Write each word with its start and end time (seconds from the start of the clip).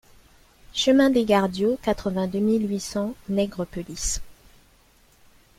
Chemin 0.73 1.11
des 1.11 1.25
Gardios, 1.25 1.77
quatre-vingt-deux 1.83 2.39
mille 2.39 2.67
huit 2.67 2.79
cents 2.79 3.13
Nègrepelisse 3.29 4.19